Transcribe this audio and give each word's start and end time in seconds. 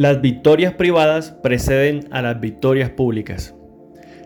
Las 0.00 0.22
victorias 0.22 0.72
privadas 0.72 1.30
preceden 1.42 2.08
a 2.10 2.22
las 2.22 2.40
victorias 2.40 2.88
públicas. 2.88 3.54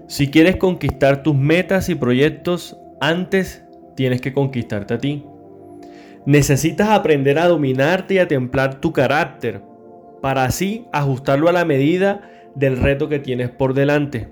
Si 0.07 0.31
quieres 0.31 0.55
conquistar 0.55 1.25
tus 1.25 1.35
metas 1.35 1.89
y 1.89 1.97
proyectos, 1.97 2.79
antes 3.01 3.65
tienes 3.97 4.21
que 4.21 4.33
conquistarte 4.33 4.95
a 4.95 4.99
ti. 4.99 5.25
Necesitas 6.27 6.91
aprender 6.91 7.41
a 7.41 7.49
dominarte 7.49 8.15
y 8.15 8.19
a 8.19 8.29
templar 8.29 8.81
tu 8.81 8.93
carácter 8.93 9.63
para 10.23 10.45
así 10.45 10.87
ajustarlo 10.93 11.49
a 11.49 11.53
la 11.53 11.65
medida 11.65 12.21
del 12.55 12.77
reto 12.77 13.09
que 13.09 13.19
tienes 13.19 13.51
por 13.51 13.75
delante. 13.75 14.29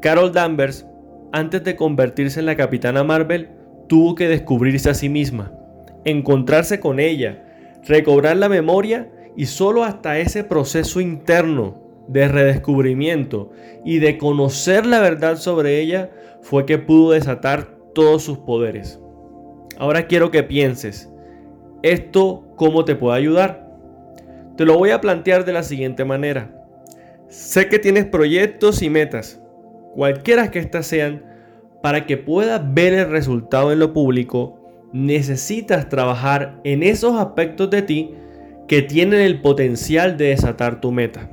Carol 0.00 0.32
Danvers, 0.32 0.86
antes 1.30 1.62
de 1.62 1.76
convertirse 1.76 2.40
en 2.40 2.46
la 2.46 2.56
capitana 2.56 3.04
Marvel, 3.04 3.50
tuvo 3.86 4.14
que 4.14 4.28
descubrirse 4.28 4.88
a 4.88 4.94
sí 4.94 5.10
misma, 5.10 5.52
encontrarse 6.06 6.80
con 6.80 7.00
ella, 7.00 7.44
recobrar 7.86 8.38
la 8.38 8.48
memoria 8.48 9.10
y 9.38 9.46
solo 9.46 9.84
hasta 9.84 10.18
ese 10.18 10.42
proceso 10.42 11.00
interno 11.00 11.80
de 12.08 12.26
redescubrimiento 12.26 13.52
y 13.84 14.00
de 14.00 14.18
conocer 14.18 14.84
la 14.84 14.98
verdad 14.98 15.36
sobre 15.36 15.80
ella 15.80 16.10
fue 16.42 16.66
que 16.66 16.76
pudo 16.78 17.12
desatar 17.12 17.68
todos 17.94 18.24
sus 18.24 18.38
poderes. 18.38 19.00
Ahora 19.78 20.08
quiero 20.08 20.32
que 20.32 20.42
pienses, 20.42 21.08
¿esto 21.84 22.48
cómo 22.56 22.84
te 22.84 22.96
puede 22.96 23.16
ayudar? 23.16 23.64
Te 24.56 24.64
lo 24.64 24.76
voy 24.76 24.90
a 24.90 25.00
plantear 25.00 25.44
de 25.44 25.52
la 25.52 25.62
siguiente 25.62 26.04
manera. 26.04 26.52
Sé 27.28 27.68
que 27.68 27.78
tienes 27.78 28.06
proyectos 28.06 28.82
y 28.82 28.90
metas, 28.90 29.40
cualquiera 29.94 30.50
que 30.50 30.58
éstas 30.58 30.88
sean, 30.88 31.22
para 31.80 32.06
que 32.06 32.16
puedas 32.16 32.60
ver 32.74 32.92
el 32.92 33.08
resultado 33.08 33.70
en 33.70 33.78
lo 33.78 33.92
público, 33.92 34.58
necesitas 34.92 35.88
trabajar 35.88 36.60
en 36.64 36.82
esos 36.82 37.14
aspectos 37.14 37.70
de 37.70 37.82
ti 37.82 38.14
que 38.68 38.82
tienen 38.82 39.20
el 39.20 39.40
potencial 39.40 40.18
de 40.18 40.26
desatar 40.26 40.80
tu 40.80 40.92
meta. 40.92 41.30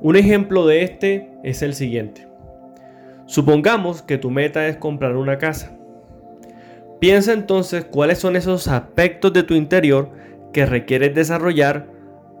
Un 0.00 0.16
ejemplo 0.16 0.66
de 0.66 0.82
este 0.82 1.30
es 1.44 1.62
el 1.62 1.74
siguiente. 1.74 2.26
Supongamos 3.26 4.02
que 4.02 4.18
tu 4.18 4.30
meta 4.30 4.66
es 4.66 4.76
comprar 4.76 5.16
una 5.16 5.38
casa. 5.38 5.78
Piensa 7.00 7.32
entonces 7.32 7.84
cuáles 7.84 8.18
son 8.18 8.34
esos 8.34 8.66
aspectos 8.66 9.32
de 9.32 9.44
tu 9.44 9.54
interior 9.54 10.10
que 10.52 10.66
requieres 10.66 11.14
desarrollar 11.14 11.86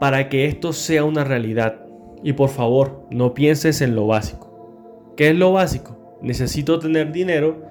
para 0.00 0.28
que 0.28 0.46
esto 0.46 0.72
sea 0.72 1.04
una 1.04 1.22
realidad. 1.22 1.76
Y 2.22 2.32
por 2.32 2.48
favor, 2.48 3.06
no 3.10 3.32
pienses 3.32 3.80
en 3.80 3.94
lo 3.94 4.08
básico. 4.08 5.14
¿Qué 5.16 5.28
es 5.28 5.36
lo 5.36 5.52
básico? 5.52 6.18
Necesito 6.20 6.80
tener 6.80 7.12
dinero 7.12 7.62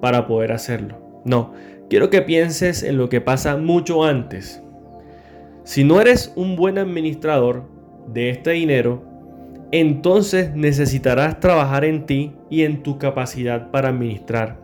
para 0.00 0.26
poder 0.26 0.50
hacerlo. 0.52 1.22
No, 1.24 1.52
quiero 1.88 2.10
que 2.10 2.22
pienses 2.22 2.82
en 2.82 2.96
lo 2.96 3.08
que 3.08 3.20
pasa 3.20 3.56
mucho 3.56 4.02
antes. 4.02 4.62
Si 5.78 5.84
no 5.84 6.00
eres 6.00 6.32
un 6.34 6.56
buen 6.56 6.76
administrador 6.76 7.62
de 8.08 8.30
este 8.30 8.50
dinero, 8.50 9.04
entonces 9.70 10.52
necesitarás 10.52 11.38
trabajar 11.38 11.84
en 11.84 12.04
ti 12.04 12.34
y 12.50 12.64
en 12.64 12.82
tu 12.82 12.98
capacidad 12.98 13.70
para 13.70 13.90
administrar. 13.90 14.58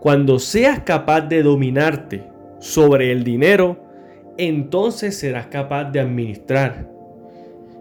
Cuando 0.00 0.40
seas 0.40 0.80
capaz 0.80 1.20
de 1.20 1.44
dominarte 1.44 2.24
sobre 2.58 3.12
el 3.12 3.22
dinero, 3.22 3.78
entonces 4.36 5.16
serás 5.16 5.46
capaz 5.46 5.92
de 5.92 6.00
administrar. 6.00 6.90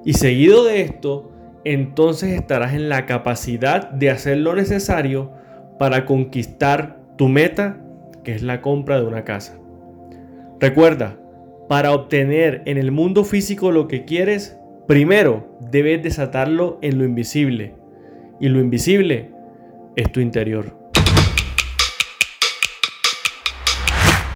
Y 0.06 0.14
seguido 0.14 0.64
de 0.64 0.82
esto, 0.82 1.32
entonces 1.64 2.34
estarás 2.34 2.76
en 2.76 2.88
la 2.88 3.08
capacidad 3.08 3.90
de 3.90 4.12
hacer 4.12 4.38
lo 4.38 4.54
necesario 4.54 5.32
para 5.80 6.06
conquistar 6.06 7.00
tu 7.18 7.30
meta, 7.30 7.82
que 8.24 8.36
es 8.36 8.44
la 8.44 8.62
compra 8.62 9.00
de 9.00 9.08
una 9.08 9.24
casa. 9.24 9.58
Recuerda, 10.60 11.18
para 11.68 11.94
obtener 11.94 12.62
en 12.66 12.78
el 12.78 12.92
mundo 12.92 13.24
físico 13.24 13.72
lo 13.72 13.88
que 13.88 14.06
quieres, 14.06 14.60
primero 14.88 15.58
debes 15.72 16.04
desatarlo 16.04 16.78
en 16.82 16.98
lo 16.98 17.06
invisible. 17.06 17.76
Y 18.40 18.50
lo 18.50 18.60
invisible 18.60 19.32
es 19.96 20.12
tu 20.12 20.20
interior. 20.20 20.83